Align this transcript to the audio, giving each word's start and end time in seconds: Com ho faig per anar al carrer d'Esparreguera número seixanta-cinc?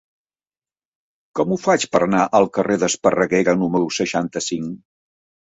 Com 1.39 1.53
ho 1.53 1.57
faig 1.65 1.85
per 1.97 2.01
anar 2.05 2.23
al 2.39 2.49
carrer 2.57 2.79
d'Esparreguera 2.85 3.57
número 3.67 3.93
seixanta-cinc? 4.01 4.75